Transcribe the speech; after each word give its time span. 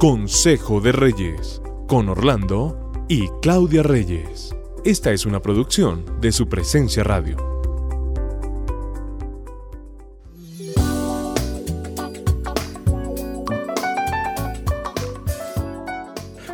Consejo 0.00 0.80
de 0.80 0.92
Reyes, 0.92 1.60
con 1.86 2.08
Orlando 2.08 2.90
y 3.06 3.28
Claudia 3.42 3.82
Reyes. 3.82 4.56
Esta 4.82 5.12
es 5.12 5.26
una 5.26 5.42
producción 5.42 6.06
de 6.22 6.32
su 6.32 6.48
presencia 6.48 7.04
radio. 7.04 7.36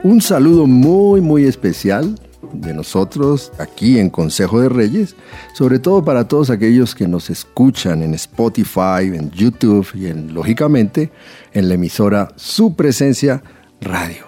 Un 0.03 0.21
saludo 0.21 0.67
muy 0.67 1.21
muy 1.21 1.45
especial 1.45 2.19
de 2.53 2.75
nosotros 2.75 3.53
aquí 3.59 3.99
en 3.99 4.11
Consejo 4.11 4.61
de 4.61 4.69
Reyes, 4.69 5.17
sobre 5.55 5.79
todo 5.79 6.05
para 6.05 6.29
todos 6.29 6.51
aquellos 6.51 6.95
que 6.95 7.09
nos 7.09 7.31
escuchan 7.31 8.03
en 8.03 8.15
Spotify, 8.15 9.03
en 9.03 9.31
YouTube 9.31 9.87
y 9.95 10.07
en, 10.07 10.35
lógicamente, 10.35 11.11
en 11.53 11.69
la 11.69 11.75
emisora 11.75 12.29
Su 12.37 12.75
Presencia 12.75 13.43
Radio. 13.81 14.27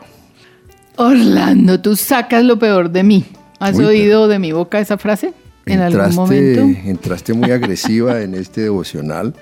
Orlando, 0.96 1.80
tú 1.80 1.94
sacas 1.96 2.44
lo 2.44 2.58
peor 2.58 2.90
de 2.90 3.02
mí. 3.02 3.24
¿Has 3.58 3.78
oído 3.78 4.28
de 4.28 4.38
mi 4.38 4.52
boca 4.52 4.80
esa 4.80 4.98
frase? 4.98 5.32
En 5.66 5.80
algún 5.80 6.14
momento. 6.14 6.62
Entraste 6.88 7.34
muy 7.34 7.50
agresiva 7.50 8.20
en 8.22 8.34
este 8.34 8.62
devocional. 8.62 9.34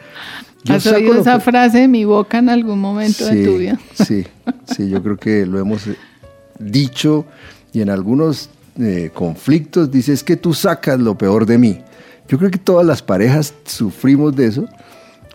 ¿Has 0.68 0.86
oído 0.86 1.20
esa 1.20 1.40
frase 1.40 1.78
de 1.78 1.88
mi 1.88 2.04
boca 2.04 2.38
en 2.38 2.48
algún 2.48 2.80
momento 2.80 3.24
de 3.26 3.44
tu 3.44 3.58
vida? 3.58 3.78
Sí, 3.94 4.26
sí, 4.64 4.88
yo 4.88 5.02
creo 5.02 5.16
que 5.16 5.46
lo 5.46 5.58
hemos 5.58 5.82
dicho 6.58 7.26
y 7.72 7.82
en 7.82 7.90
algunos 7.90 8.50
eh, 8.78 9.10
conflictos, 9.12 9.90
dices 9.90 10.22
que 10.22 10.36
tú 10.36 10.54
sacas 10.54 10.98
lo 10.98 11.16
peor 11.16 11.46
de 11.46 11.58
mí. 11.58 11.80
Yo 12.28 12.38
creo 12.38 12.50
que 12.50 12.58
todas 12.58 12.84
las 12.84 13.02
parejas 13.02 13.54
sufrimos 13.64 14.34
de 14.34 14.46
eso 14.46 14.68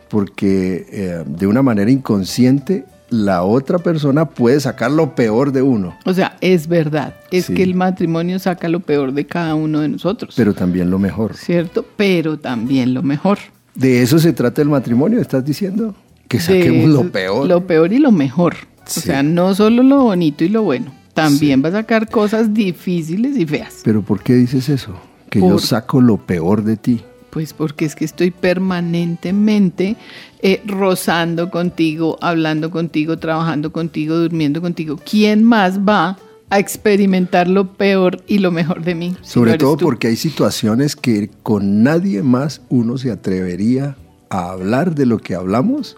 porque 0.10 0.86
eh, 0.92 1.24
de 1.26 1.48
una 1.48 1.62
manera 1.62 1.90
inconsciente 1.90 2.86
la 3.10 3.44
otra 3.44 3.78
persona 3.80 4.26
puede 4.26 4.60
sacar 4.60 4.92
lo 4.92 5.16
peor 5.16 5.52
de 5.52 5.62
uno. 5.62 5.98
O 6.06 6.14
sea, 6.14 6.38
es 6.42 6.68
verdad, 6.68 7.16
es 7.30 7.48
que 7.48 7.64
el 7.64 7.76
matrimonio 7.76 8.40
saca 8.40 8.70
lo 8.70 8.82
peor 8.82 9.14
de 9.14 9.26
cada 9.26 9.56
uno 9.56 9.80
de 9.80 9.90
nosotros. 9.90 10.34
Pero 10.36 10.54
también 10.54 10.90
lo 10.90 11.00
mejor. 11.00 11.36
¿Cierto? 11.36 11.86
Pero 11.98 12.38
también 12.38 12.94
lo 12.94 13.04
mejor. 13.04 13.40
¿De 13.74 14.02
eso 14.02 14.20
se 14.20 14.34
trata 14.34 14.62
el 14.62 14.70
matrimonio, 14.70 15.20
estás 15.20 15.44
diciendo? 15.44 15.96
Que 16.28 16.40
saquemos 16.40 16.90
lo 16.90 17.12
peor. 17.12 17.48
Lo 17.48 17.66
peor 17.66 17.92
y 17.92 18.00
lo 18.00 18.12
mejor. 18.12 18.56
O 18.86 18.90
sea, 18.90 19.24
no 19.24 19.56
solo 19.56 19.84
lo 19.84 20.04
bonito 20.04 20.44
y 20.44 20.50
lo 20.50 20.64
bueno 20.64 21.01
también 21.14 21.64
va 21.64 21.70
a 21.70 21.74
sacar 21.74 22.10
cosas 22.10 22.54
difíciles 22.54 23.38
y 23.38 23.46
feas. 23.46 23.82
Pero 23.84 24.02
¿por 24.02 24.22
qué 24.22 24.34
dices 24.34 24.70
eso? 24.70 24.94
Que 25.30 25.40
yo 25.40 25.60
saco 25.60 26.02
lo 26.02 26.18
peor 26.18 26.64
de 26.64 26.78
ti. 26.78 27.02
Pues 27.30 27.54
porque 27.54 27.86
es 27.86 27.96
que 27.96 28.04
estoy 28.04 28.32
permanentemente 28.32 29.96
eh, 30.42 30.62
rozando 30.66 31.50
contigo, 31.50 32.18
hablando 32.22 32.72
contigo, 32.72 33.18
trabajando 33.18 33.72
contigo, 33.72 34.18
durmiendo 34.18 34.62
contigo. 34.62 35.00
¿Quién 35.10 35.46
más 35.46 35.80
va 35.80 36.18
a 36.50 36.60
experimentar 36.60 37.48
lo 37.48 37.74
peor 37.74 38.22
y 38.28 38.40
lo 38.40 38.52
mejor 38.52 38.84
de 38.84 38.96
mí? 38.96 39.16
Sobre 39.22 39.58
todo 39.58 39.78
porque 39.78 40.08
hay 40.08 40.18
situaciones 40.18 40.98
que 40.98 41.30
con 41.42 41.84
nadie 41.84 42.22
más 42.22 42.62
uno 42.68 42.98
se 42.98 43.12
atrevería 43.12 43.96
a 44.30 44.52
hablar 44.52 44.94
de 44.94 45.06
lo 45.06 45.20
que 45.20 45.34
hablamos 45.34 45.96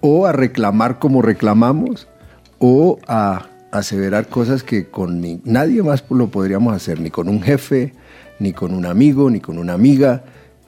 o 0.00 0.26
a 0.26 0.32
reclamar 0.32 0.98
como 0.98 1.22
reclamamos 1.22 2.06
o 2.58 2.98
a 3.08 3.46
aseverar 3.78 4.28
cosas 4.28 4.62
que 4.62 4.86
con 4.86 5.22
nadie 5.44 5.82
más 5.82 6.04
lo 6.10 6.28
podríamos 6.28 6.74
hacer, 6.74 7.00
ni 7.00 7.10
con 7.10 7.28
un 7.28 7.42
jefe, 7.42 7.92
ni 8.38 8.52
con 8.52 8.74
un 8.74 8.86
amigo, 8.86 9.30
ni 9.30 9.40
con 9.40 9.58
una 9.58 9.72
amiga, 9.72 10.24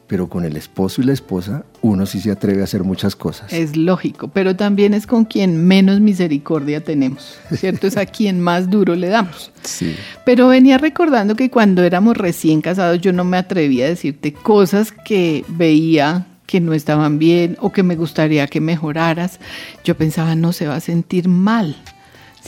pero 0.08 0.28
con 0.28 0.44
el 0.44 0.56
esposo 0.56 1.02
y 1.02 1.04
la 1.04 1.12
esposa 1.12 1.64
uno 1.82 2.06
sí 2.06 2.20
se 2.20 2.30
atreve 2.30 2.62
a 2.62 2.64
hacer 2.64 2.82
muchas 2.82 3.14
cosas. 3.14 3.52
Es 3.52 3.76
lógico, 3.76 4.28
pero 4.28 4.56
también 4.56 4.94
es 4.94 5.06
con 5.06 5.26
quien 5.26 5.66
menos 5.66 6.00
misericordia 6.00 6.82
tenemos, 6.82 7.38
¿cierto? 7.52 7.86
es 7.86 7.96
a 7.96 8.06
quien 8.06 8.40
más 8.40 8.70
duro 8.70 8.96
le 8.96 9.08
damos. 9.08 9.52
Sí. 9.62 9.94
Pero 10.24 10.48
venía 10.48 10.78
recordando 10.78 11.36
que 11.36 11.50
cuando 11.50 11.82
éramos 11.82 12.16
recién 12.16 12.62
casados 12.62 13.00
yo 13.00 13.12
no 13.12 13.24
me 13.24 13.36
atrevía 13.36 13.84
a 13.84 13.88
decirte 13.88 14.32
cosas 14.32 14.92
que 14.92 15.44
veía 15.48 16.26
que 16.46 16.60
no 16.60 16.72
estaban 16.72 17.18
bien 17.18 17.58
o 17.60 17.70
que 17.70 17.82
me 17.82 17.94
gustaría 17.94 18.46
que 18.46 18.62
mejoraras. 18.62 19.38
Yo 19.84 19.94
pensaba, 19.96 20.34
no 20.34 20.54
se 20.54 20.66
va 20.66 20.76
a 20.76 20.80
sentir 20.80 21.28
mal. 21.28 21.76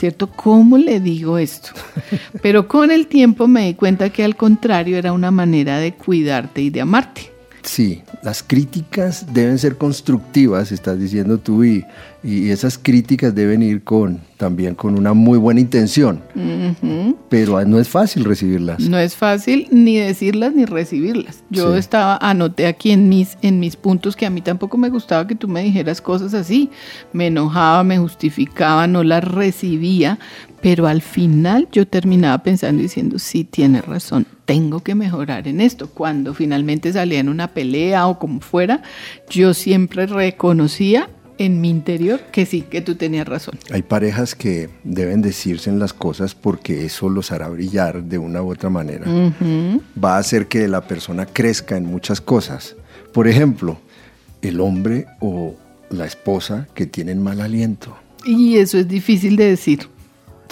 ¿Cierto? 0.01 0.31
¿Cómo 0.31 0.79
le 0.79 0.99
digo 0.99 1.37
esto? 1.37 1.69
Pero 2.41 2.67
con 2.67 2.89
el 2.89 3.05
tiempo 3.05 3.47
me 3.47 3.67
di 3.67 3.75
cuenta 3.75 4.09
que 4.09 4.23
al 4.23 4.35
contrario 4.35 4.97
era 4.97 5.13
una 5.13 5.29
manera 5.29 5.77
de 5.77 5.93
cuidarte 5.93 6.59
y 6.63 6.71
de 6.71 6.81
amarte. 6.81 7.31
Sí, 7.61 8.01
las 8.23 8.41
críticas 8.41 9.31
deben 9.31 9.59
ser 9.59 9.77
constructivas, 9.77 10.71
estás 10.71 10.97
diciendo 10.97 11.37
tú, 11.37 11.63
y, 11.63 11.85
y 12.23 12.49
esas 12.49 12.79
críticas 12.79 13.35
deben 13.35 13.61
ir 13.61 13.83
con 13.83 14.19
también 14.37 14.73
con 14.73 14.97
una 14.97 15.13
muy 15.13 15.37
buena 15.37 15.59
intención. 15.59 16.23
Pero 17.31 17.63
no 17.63 17.79
es 17.79 17.87
fácil 17.87 18.25
recibirlas. 18.25 18.81
No 18.81 18.97
es 18.97 19.15
fácil 19.15 19.69
ni 19.71 19.95
decirlas 19.95 20.53
ni 20.53 20.65
recibirlas. 20.65 21.45
Yo 21.49 21.77
estaba, 21.77 22.17
anoté 22.17 22.67
aquí 22.67 22.91
en 22.91 23.07
mis, 23.07 23.37
en 23.41 23.61
mis 23.61 23.77
puntos 23.77 24.17
que 24.17 24.25
a 24.25 24.29
mí 24.29 24.41
tampoco 24.41 24.77
me 24.77 24.89
gustaba 24.89 25.25
que 25.25 25.35
tú 25.35 25.47
me 25.47 25.63
dijeras 25.63 26.01
cosas 26.01 26.33
así. 26.33 26.69
Me 27.13 27.27
enojaba, 27.27 27.85
me 27.85 27.97
justificaba, 27.99 28.85
no 28.85 29.05
las 29.05 29.23
recibía, 29.23 30.19
pero 30.61 30.87
al 30.87 31.01
final 31.01 31.69
yo 31.71 31.87
terminaba 31.87 32.43
pensando 32.43 32.81
y 32.81 32.83
diciendo, 32.83 33.17
sí, 33.17 33.45
tienes 33.45 33.85
razón, 33.85 34.27
tengo 34.43 34.81
que 34.81 34.93
mejorar 34.93 35.47
en 35.47 35.61
esto. 35.61 35.89
Cuando 35.89 36.33
finalmente 36.33 36.91
salía 36.91 37.21
en 37.21 37.29
una 37.29 37.47
pelea 37.47 38.07
o 38.07 38.19
como 38.19 38.41
fuera, 38.41 38.81
yo 39.29 39.53
siempre 39.53 40.05
reconocía 40.05 41.07
en 41.45 41.61
mi 41.61 41.69
interior 41.69 42.19
que 42.31 42.45
sí, 42.45 42.61
que 42.61 42.81
tú 42.81 42.95
tenías 42.95 43.27
razón. 43.27 43.57
Hay 43.71 43.81
parejas 43.81 44.35
que 44.35 44.69
deben 44.83 45.21
decirse 45.21 45.69
en 45.69 45.79
las 45.79 45.93
cosas 45.93 46.35
porque 46.35 46.85
eso 46.85 47.09
los 47.09 47.31
hará 47.31 47.49
brillar 47.49 48.03
de 48.03 48.17
una 48.17 48.41
u 48.41 48.51
otra 48.51 48.69
manera. 48.69 49.05
Va 50.01 50.15
a 50.15 50.19
hacer 50.19 50.47
que 50.47 50.67
la 50.67 50.81
persona 50.81 51.25
crezca 51.25 51.77
en 51.77 51.85
muchas 51.85 52.21
cosas. 52.21 52.75
Por 53.13 53.27
ejemplo, 53.27 53.79
el 54.41 54.59
hombre 54.59 55.07
o 55.19 55.55
la 55.89 56.05
esposa 56.05 56.67
que 56.73 56.85
tienen 56.85 57.21
mal 57.21 57.41
aliento. 57.41 57.95
Y 58.25 58.57
eso 58.57 58.77
es 58.77 58.87
difícil 58.87 59.35
de 59.35 59.45
decir. 59.45 59.87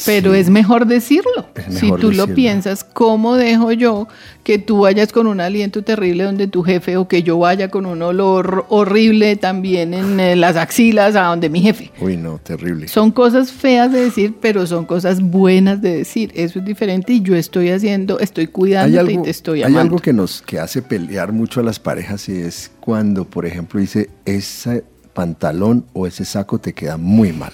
Pero 0.05 0.33
es 0.33 0.49
mejor 0.49 0.85
decirlo. 0.85 1.47
si 1.69 1.91
tú 1.93 2.11
lo 2.11 2.27
piensas, 2.27 2.83
¿cómo 2.83 3.35
dejo 3.35 3.71
yo 3.71 4.07
que 4.43 4.57
tú 4.57 4.81
vayas 4.81 5.11
con 5.11 5.27
un 5.27 5.41
aliento 5.41 5.83
terrible 5.83 6.23
donde 6.23 6.47
tu 6.47 6.63
jefe 6.63 6.97
o 6.97 7.07
que 7.07 7.23
yo 7.23 7.37
vaya 7.37 7.69
con 7.69 7.85
un 7.85 8.01
olor 8.01 8.65
horrible 8.69 9.35
también 9.35 9.93
en 9.93 10.19
eh, 10.19 10.35
las 10.35 10.55
axilas 10.55 11.15
a 11.15 11.23
donde 11.23 11.49
mi 11.49 11.61
jefe? 11.61 11.91
Uy, 11.99 12.17
no, 12.17 12.39
terrible. 12.39 12.87
Son 12.87 13.11
cosas 13.11 13.51
feas 13.51 13.91
de 13.91 14.01
decir, 14.01 14.35
pero 14.41 14.65
son 14.65 14.85
cosas 14.85 15.21
buenas 15.21 15.81
de 15.81 15.97
decir. 15.97 16.31
Eso 16.35 16.59
es 16.59 16.65
diferente 16.65 17.13
y 17.13 17.21
yo 17.21 17.35
estoy 17.35 17.69
haciendo, 17.69 18.19
estoy 18.19 18.47
cuidándote 18.47 19.13
y 19.13 19.21
te 19.21 19.29
estoy 19.29 19.61
amando. 19.61 19.79
Hay 19.79 19.85
algo 19.85 19.99
que 19.99 20.13
nos 20.13 20.41
que 20.41 20.59
hace 20.59 20.81
pelear 20.81 21.31
mucho 21.31 21.59
a 21.59 21.63
las 21.63 21.79
parejas 21.79 22.27
y 22.29 22.37
es 22.37 22.71
cuando, 22.79 23.25
por 23.25 23.45
ejemplo, 23.45 23.79
dice, 23.79 24.09
ese 24.25 24.83
pantalón 25.13 25.85
o 25.93 26.07
ese 26.07 26.25
saco 26.25 26.59
te 26.59 26.73
queda 26.73 26.97
muy 26.97 27.33
mal. 27.33 27.53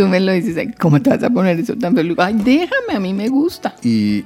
Tú 0.00 0.08
me 0.08 0.18
lo 0.18 0.32
dices, 0.32 0.56
¿cómo 0.78 1.02
te 1.02 1.10
vas 1.10 1.22
a 1.22 1.28
poner 1.28 1.60
eso 1.60 1.76
tan 1.76 1.94
feliz? 1.94 2.16
Ay, 2.16 2.32
déjame, 2.42 2.94
a 2.94 3.00
mí 3.00 3.12
me 3.12 3.28
gusta. 3.28 3.74
Y, 3.82 4.24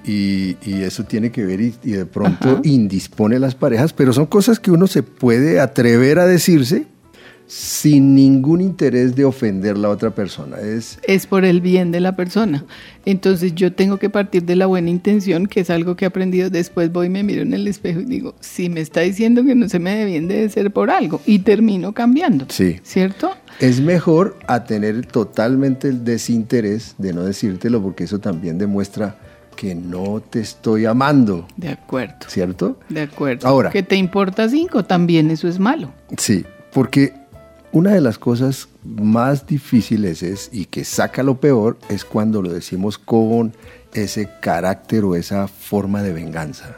eso 0.63 1.03
tiene 1.03 1.33
que 1.33 1.45
ver 1.45 1.61
y, 1.61 1.73
de 1.83 2.07
pronto 2.07 2.61
indispone 2.63 3.41
las 3.41 3.57
parejas, 3.57 3.93
pero 3.93 4.13
son 4.13 4.27
cosas 4.27 4.61
que 4.61 4.71
uno 4.71 4.87
se 4.87 5.03
puede 5.03 5.59
atrever 5.59 6.21
a 6.21 6.27
decirse 6.27 6.87
sin 7.47 8.15
ningún 8.15 8.61
interés 8.61 9.15
de 9.15 9.25
ofender 9.25 9.77
a 9.77 9.79
la 9.79 9.91
otra 9.91 10.11
persona. 10.11 10.59
Es, 10.61 10.99
es 11.03 11.27
por 11.27 11.45
el 11.45 11.61
bien 11.61 11.93
de 11.93 12.01
la 12.01 12.17
persona. 12.17 12.65
Entonces 13.05 13.55
yo 13.55 13.73
tengo 13.73 13.99
que 13.99 14.09
partir 14.09 14.45
de 14.45 14.57
la 14.57 14.67
buena 14.67 14.91
intención, 14.91 15.47
que 15.47 15.61
es 15.61 15.71
algo 15.71 15.95
que 15.95 16.07
he 16.07 16.09
aprendido. 16.09 16.49
Después 16.51 16.91
voy 16.91 17.07
y 17.07 17.11
me 17.11 17.23
miro 17.23 17.43
en 17.43 17.53
el 17.53 17.69
espejo 17.69 18.01
y 18.01 18.05
digo, 18.05 18.35
si 18.41 18.71
me 18.71 18.81
está 18.81 19.01
diciendo 19.01 19.45
que 19.45 19.55
no 19.55 19.69
se 19.69 19.79
me 19.79 19.95
debe 19.95 20.21
de 20.21 20.49
ser 20.49 20.71
por 20.73 20.91
algo. 20.91 21.21
Y 21.27 21.41
termino 21.41 21.93
cambiando. 21.93 22.47
Sí. 22.49 22.81
¿Cierto? 22.83 23.31
Es 23.61 23.81
mejor 23.81 24.39
a 24.47 24.65
tener 24.65 25.07
totalmente 25.07 25.89
el 25.89 26.05
desinterés 26.05 26.95
de 26.99 27.13
no 27.13 27.25
decírtelo, 27.25 27.83
porque 27.83 28.05
eso 28.05 28.19
también 28.19 28.59
demuestra 28.59 29.17
que 29.55 29.75
no 29.75 30.21
te 30.21 30.41
estoy 30.41 30.87
amando. 30.87 31.47
De 31.57 31.69
acuerdo. 31.69 32.17
¿Cierto? 32.27 32.81
De 32.89 33.03
acuerdo. 33.03 33.47
Ahora. 33.47 33.71
Que 33.71 33.83
te 33.83 33.97
importa 33.97 34.49
cinco, 34.49 34.85
también 34.85 35.31
eso 35.31 35.47
es 35.47 35.59
malo. 35.59 35.93
Sí, 36.17 36.45
porque 36.73 37.13
una 37.75 37.91
de 37.91 38.01
las 38.01 38.19
cosas 38.19 38.69
más 38.85 39.49
difíciles 39.49 40.23
es, 40.23 40.49
y 40.53 40.67
que 40.67 40.85
saca 40.85 41.25
lo 41.25 41.41
peor, 41.41 41.77
es 41.89 42.05
cuando 42.05 42.41
lo 42.41 42.53
decimos 42.53 42.99
con 42.99 43.53
ese 43.93 44.29
carácter 44.41 45.05
o 45.05 45.17
esa 45.17 45.49
forma 45.49 46.01
de 46.03 46.13
venganza. 46.13 46.77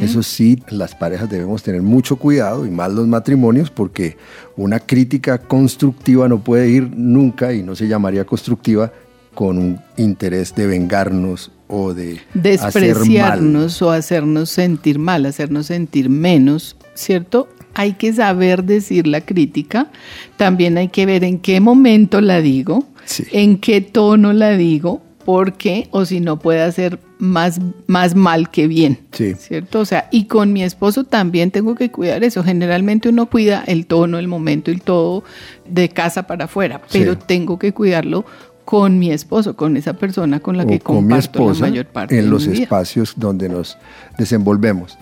Eso 0.00 0.22
sí, 0.22 0.62
las 0.68 0.94
parejas 0.94 1.28
debemos 1.28 1.64
tener 1.64 1.82
mucho 1.82 2.16
cuidado 2.16 2.64
y 2.66 2.70
más 2.70 2.92
los 2.92 3.08
matrimonios 3.08 3.70
porque 3.70 4.16
una 4.56 4.78
crítica 4.78 5.38
constructiva 5.38 6.28
no 6.28 6.38
puede 6.38 6.68
ir 6.68 6.90
nunca 6.96 7.52
y 7.52 7.64
no 7.64 7.74
se 7.74 7.88
llamaría 7.88 8.24
constructiva 8.24 8.92
con 9.34 9.58
un 9.58 9.80
interés 9.96 10.54
de 10.54 10.68
vengarnos 10.68 11.50
o 11.66 11.94
de 11.94 12.20
despreciarnos 12.34 13.82
o 13.82 13.90
hacernos 13.90 14.50
sentir 14.50 15.00
mal, 15.00 15.26
hacernos 15.26 15.66
sentir 15.66 16.08
menos, 16.08 16.76
¿cierto? 16.94 17.48
Hay 17.74 17.94
que 17.94 18.12
saber 18.12 18.64
decir 18.64 19.06
la 19.06 19.20
crítica, 19.20 19.88
también 20.36 20.76
hay 20.78 20.88
que 20.88 21.06
ver 21.06 21.24
en 21.24 21.38
qué 21.38 21.60
momento 21.60 22.20
la 22.20 22.40
digo, 22.40 22.84
en 23.32 23.58
qué 23.58 23.80
tono 23.80 24.32
la 24.32 24.56
digo, 24.56 25.02
porque 25.24 25.88
o 25.90 26.04
si 26.04 26.20
no 26.20 26.38
puede 26.38 26.62
hacer 26.62 26.98
más, 27.18 27.60
más 27.86 28.14
mal 28.14 28.50
que 28.50 28.66
bien, 28.66 28.98
¿cierto? 29.12 29.80
O 29.80 29.84
sea, 29.84 30.08
y 30.10 30.24
con 30.24 30.52
mi 30.52 30.62
esposo 30.64 31.04
también 31.04 31.50
tengo 31.50 31.74
que 31.74 31.90
cuidar 31.90 32.24
eso. 32.24 32.42
Generalmente 32.42 33.08
uno 33.08 33.26
cuida 33.26 33.62
el 33.66 33.86
tono, 33.86 34.18
el 34.18 34.26
momento 34.26 34.70
y 34.70 34.78
todo 34.78 35.22
de 35.68 35.88
casa 35.88 36.26
para 36.26 36.46
afuera, 36.46 36.82
pero 36.90 37.16
tengo 37.16 37.58
que 37.58 37.72
cuidarlo 37.72 38.24
con 38.64 38.98
mi 38.98 39.10
esposo, 39.10 39.56
con 39.56 39.76
esa 39.76 39.94
persona 39.94 40.40
con 40.40 40.56
la 40.56 40.64
que 40.64 40.80
comparto 40.80 41.52
la 41.52 41.58
mayor 41.58 41.86
parte 41.86 42.18
en 42.18 42.30
los 42.30 42.46
espacios 42.46 43.14
donde 43.16 43.48
nos 43.48 43.78
desenvolvemos. 44.18 44.98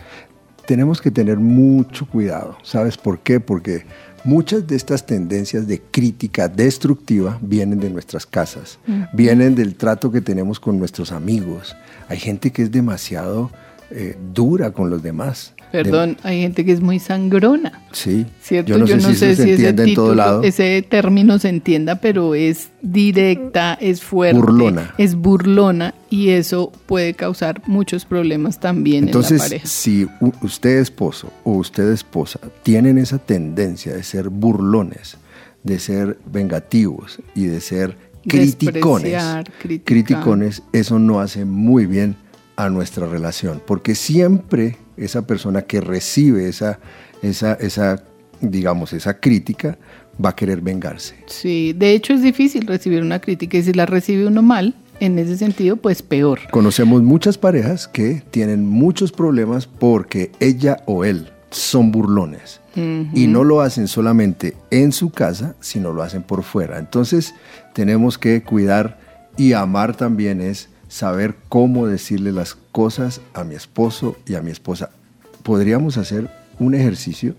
Tenemos 0.70 1.00
que 1.02 1.10
tener 1.10 1.38
mucho 1.38 2.06
cuidado, 2.06 2.56
¿sabes 2.62 2.96
por 2.96 3.18
qué? 3.18 3.40
Porque 3.40 3.84
Muchas 4.22 4.66
de 4.68 4.76
estas 4.76 5.04
tendencias 5.04 5.66
de 5.66 5.80
crítica 5.80 6.46
destructiva 6.46 7.38
vienen 7.40 7.80
de 7.80 7.88
nuestras 7.88 8.26
casas, 8.26 8.78
vienen 9.14 9.54
del 9.54 9.74
trato 9.76 10.12
que 10.12 10.20
tenemos 10.20 10.60
con 10.60 10.78
nuestros 10.78 11.10
amigos. 11.10 11.74
Hay 12.08 12.18
gente 12.18 12.52
que 12.52 12.62
es 12.62 12.70
demasiado 12.70 13.50
eh, 13.90 14.16
dura 14.34 14.72
con 14.72 14.90
los 14.90 15.02
demás. 15.02 15.54
Perdón, 15.70 16.16
hay 16.22 16.40
gente 16.40 16.64
que 16.64 16.72
es 16.72 16.80
muy 16.80 16.98
sangrona. 16.98 17.80
Sí. 17.92 18.26
¿Cierto? 18.42 18.78
Yo 18.78 18.78
no 18.78 18.86
sé, 19.14 19.36
si, 19.36 19.42
se 19.42 19.52
ese, 19.54 19.68
en 19.68 19.94
todo 19.94 20.14
lado. 20.14 20.42
ese 20.42 20.84
término 20.88 21.38
se 21.38 21.48
entienda, 21.48 21.96
pero 21.96 22.34
es 22.34 22.70
directa, 22.82 23.74
es 23.80 24.02
fuerte. 24.02 24.40
Burlona. 24.40 24.94
Es 24.98 25.14
burlona 25.14 25.94
y 26.08 26.30
eso 26.30 26.72
puede 26.86 27.14
causar 27.14 27.62
muchos 27.66 28.04
problemas 28.04 28.58
también 28.58 29.04
Entonces, 29.04 29.32
en 29.32 29.38
la 29.38 29.44
pareja. 29.44 29.66
si 29.66 30.06
usted 30.42 30.78
esposo 30.78 31.32
o 31.44 31.52
usted 31.52 31.90
esposa 31.90 32.40
tienen 32.62 32.98
esa 32.98 33.18
tendencia 33.18 33.94
de 33.94 34.02
ser 34.02 34.28
burlones, 34.28 35.16
de 35.62 35.78
ser 35.78 36.18
vengativos 36.26 37.20
y 37.34 37.44
de 37.44 37.60
ser 37.60 37.96
criticones, 38.26 39.22
criticones, 39.84 40.62
eso 40.72 40.98
no 40.98 41.20
hace 41.20 41.44
muy 41.44 41.86
bien 41.86 42.16
a 42.56 42.68
nuestra 42.68 43.06
relación, 43.06 43.62
porque 43.66 43.94
siempre 43.94 44.76
esa 45.00 45.26
persona 45.26 45.62
que 45.62 45.80
recibe 45.80 46.48
esa, 46.48 46.78
esa, 47.22 47.54
esa, 47.54 48.02
digamos, 48.40 48.92
esa 48.92 49.18
crítica 49.18 49.78
va 50.22 50.30
a 50.30 50.36
querer 50.36 50.60
vengarse. 50.60 51.16
Sí, 51.26 51.72
de 51.76 51.92
hecho 51.92 52.12
es 52.12 52.22
difícil 52.22 52.66
recibir 52.66 53.02
una 53.02 53.20
crítica 53.20 53.58
y 53.58 53.62
si 53.62 53.72
la 53.72 53.86
recibe 53.86 54.26
uno 54.26 54.42
mal, 54.42 54.74
en 55.00 55.18
ese 55.18 55.36
sentido, 55.36 55.76
pues 55.76 56.02
peor. 56.02 56.40
Conocemos 56.50 57.02
muchas 57.02 57.38
parejas 57.38 57.88
que 57.88 58.22
tienen 58.30 58.66
muchos 58.66 59.12
problemas 59.12 59.66
porque 59.66 60.30
ella 60.40 60.76
o 60.86 61.04
él 61.04 61.30
son 61.50 61.90
burlones 61.90 62.60
y 62.76 63.26
no 63.26 63.42
lo 63.42 63.60
hacen 63.60 63.88
solamente 63.88 64.56
en 64.70 64.92
su 64.92 65.10
casa, 65.10 65.56
sino 65.60 65.92
lo 65.92 66.02
hacen 66.02 66.22
por 66.22 66.44
fuera. 66.44 66.78
Entonces 66.78 67.34
tenemos 67.74 68.16
que 68.16 68.42
cuidar 68.42 69.00
y 69.36 69.54
amar 69.54 69.96
también 69.96 70.40
es 70.40 70.68
saber 70.90 71.36
cómo 71.48 71.86
decirle 71.86 72.32
las 72.32 72.56
cosas 72.72 73.22
a 73.32 73.44
mi 73.44 73.54
esposo 73.54 74.16
y 74.26 74.34
a 74.34 74.42
mi 74.42 74.50
esposa. 74.50 74.90
Podríamos 75.44 75.96
hacer 75.96 76.28
un 76.58 76.74
ejercicio 76.74 77.36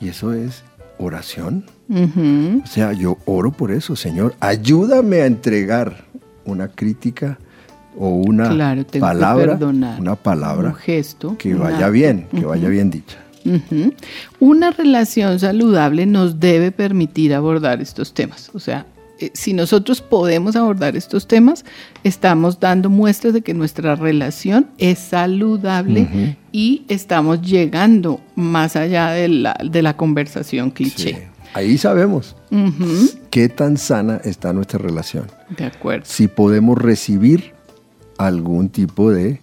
y 0.00 0.08
eso 0.08 0.32
es 0.32 0.64
oración. 0.98 1.66
O 2.64 2.66
sea, 2.66 2.92
yo 2.94 3.18
oro 3.26 3.52
por 3.52 3.70
eso, 3.70 3.94
Señor. 3.94 4.34
Ayúdame 4.40 5.20
a 5.20 5.26
entregar 5.26 6.06
una 6.46 6.68
crítica 6.68 7.38
o 7.96 8.08
una 8.08 8.48
palabra, 8.98 9.58
una 9.98 10.16
palabra, 10.16 10.70
un 10.70 10.74
gesto, 10.74 11.36
que 11.38 11.54
vaya 11.54 11.90
bien, 11.90 12.26
que 12.34 12.44
vaya 12.44 12.68
bien 12.68 12.90
dicha. 12.90 13.18
Una 14.40 14.70
relación 14.70 15.38
saludable 15.38 16.06
nos 16.06 16.40
debe 16.40 16.72
permitir 16.72 17.34
abordar 17.34 17.82
estos 17.82 18.14
temas. 18.14 18.50
O 18.54 18.58
sea, 18.58 18.86
eh, 19.20 19.30
si 19.34 19.52
nosotros 19.52 20.00
podemos 20.00 20.56
abordar 20.56 20.96
estos 20.96 21.28
temas, 21.28 21.64
estamos 22.02 22.58
dando 22.58 22.90
muestras 22.90 23.32
de 23.32 23.42
que 23.42 23.54
nuestra 23.54 23.94
relación 23.94 24.66
es 24.78 24.98
saludable 24.98 26.36
y 26.52 26.84
estamos 26.88 27.42
llegando 27.42 28.20
más 28.34 28.76
allá 28.76 29.10
de 29.10 29.28
la, 29.28 29.56
de 29.62 29.82
la 29.82 29.96
conversación 29.96 30.70
cliché. 30.70 31.28
Ahí 31.54 31.78
sabemos 31.78 32.34
qué 33.30 33.48
tan 33.48 33.76
sana 33.76 34.20
está 34.24 34.52
nuestra 34.52 34.78
relación. 34.80 35.26
De 35.56 35.64
acuerdo. 35.66 36.04
Si 36.04 36.26
podemos 36.26 36.76
recibir 36.76 37.52
algún 38.18 38.68
tipo 38.68 39.12
de 39.12 39.40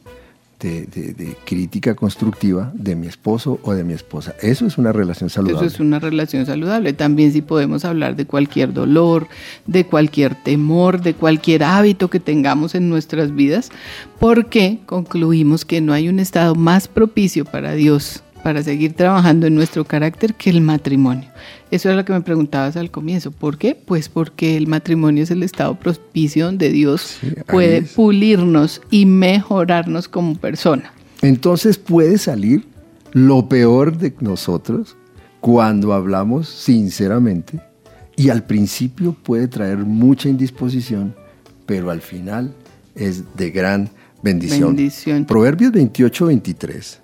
de, 0.68 1.38
crítica 1.46 1.96
constructiva 1.96 2.72
de 2.74 2.96
mi 2.96 3.08
esposo 3.08 3.60
o 3.64 3.74
de 3.74 3.84
mi 3.84 3.94
esposa. 3.94 4.36
Eso 4.42 4.66
es 4.66 4.78
una 4.78 4.92
relación 4.92 5.30
saludable. 5.30 5.68
Eso 5.68 5.76
es 5.76 5.80
una 5.80 6.00
relación 6.00 6.46
saludable. 6.46 6.94
También 6.94 7.32
si 7.34 7.42
podemos 7.42 7.86
hablar 7.86 8.16
de 8.16 8.26
cualquier 8.26 8.74
dolor, 8.74 9.28
de 9.66 9.86
cualquier 9.86 10.36
temor, 10.36 11.02
de 11.02 11.14
cualquier 11.14 11.64
hábito 11.64 12.10
que 12.10 12.20
tengamos 12.20 12.76
en 12.76 12.90
nuestras 12.90 13.34
vidas, 13.34 13.72
porque 14.20 14.80
concluimos 14.86 15.66
que 15.66 15.82
no 15.82 15.94
hay 15.94 16.10
un 16.10 16.20
estado 16.20 16.56
más 16.56 16.88
propicio 16.88 17.46
para 17.46 17.74
Dios 17.74 18.24
para 18.44 18.64
seguir 18.64 18.94
trabajando 18.94 19.48
en 19.48 19.56
nuestro 19.56 19.86
carácter 19.86 20.34
que 20.34 20.50
el 20.50 20.62
matrimonio. 20.62 21.30
Eso 21.70 21.90
es 21.90 21.96
lo 21.96 22.04
que 22.04 22.14
me 22.14 22.22
preguntabas 22.22 22.76
al 22.76 22.92
comienzo. 22.92 23.32
¿Por 23.32 23.58
qué? 23.58 23.76
Pues 23.76 24.10
porque 24.10 24.58
el 24.58 24.68
matrimonio 24.68 25.24
es 25.24 25.32
el 25.32 25.44
estado 25.44 25.76
propicio 25.76 26.46
donde 26.46 26.70
Dios 26.70 27.20
puede 27.48 27.82
pulirnos 27.82 28.82
y 28.90 29.06
mejorarnos 29.06 30.08
como 30.08 30.36
persona. 30.36 30.94
Entonces 31.22 31.78
puede 31.78 32.18
salir 32.18 32.66
lo 33.14 33.48
peor 33.48 33.98
de 33.98 34.14
nosotros 34.20 34.98
cuando 35.40 35.94
hablamos 35.94 36.50
sinceramente 36.50 37.60
y 38.16 38.30
al 38.30 38.44
principio 38.44 39.16
puede 39.24 39.48
traer 39.48 39.78
mucha 39.78 40.30
indisposición, 40.30 41.16
pero 41.66 41.90
al 41.90 42.02
final 42.02 42.54
es 42.96 43.24
de 43.36 43.52
gran 43.52 43.90
bendición. 44.22 44.76
bendición. 44.76 45.26
Proverbios 45.26 45.72
28, 45.72 46.26
23 46.28 47.00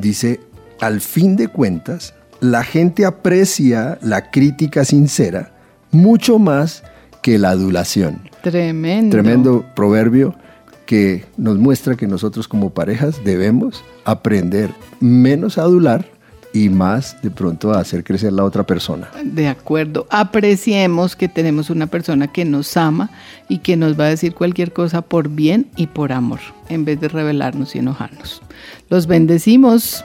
dice, 0.00 0.40
al 0.80 1.00
fin 1.00 1.36
de 1.36 1.48
cuentas, 1.48 2.14
la 2.40 2.62
gente 2.64 3.04
aprecia 3.04 3.98
la 4.02 4.30
crítica 4.30 4.84
sincera 4.84 5.52
mucho 5.90 6.38
más 6.38 6.82
que 7.22 7.38
la 7.38 7.50
adulación. 7.50 8.20
Tremendo. 8.42 9.10
Tremendo 9.10 9.64
proverbio 9.74 10.34
que 10.86 11.24
nos 11.36 11.58
muestra 11.58 11.96
que 11.96 12.06
nosotros 12.06 12.48
como 12.48 12.70
parejas 12.70 13.22
debemos 13.24 13.84
aprender 14.04 14.70
menos 15.00 15.58
a 15.58 15.62
adular 15.62 16.06
y 16.54 16.70
más 16.70 17.20
de 17.22 17.30
pronto 17.30 17.72
a 17.72 17.80
hacer 17.80 18.04
crecer 18.04 18.32
la 18.32 18.44
otra 18.44 18.64
persona. 18.64 19.10
De 19.22 19.48
acuerdo, 19.48 20.06
apreciemos 20.08 21.14
que 21.14 21.28
tenemos 21.28 21.68
una 21.68 21.86
persona 21.88 22.28
que 22.28 22.46
nos 22.46 22.74
ama 22.76 23.10
y 23.48 23.58
que 23.58 23.76
nos 23.76 24.00
va 24.00 24.04
a 24.04 24.08
decir 24.08 24.34
cualquier 24.34 24.72
cosa 24.72 25.02
por 25.02 25.28
bien 25.28 25.66
y 25.76 25.88
por 25.88 26.10
amor, 26.10 26.40
en 26.70 26.86
vez 26.86 26.98
de 27.00 27.08
rebelarnos 27.08 27.74
y 27.74 27.80
enojarnos. 27.80 28.40
Los 28.88 29.06
bendecimos. 29.06 30.04